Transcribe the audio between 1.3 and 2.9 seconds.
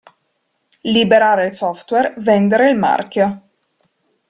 il software, vendere il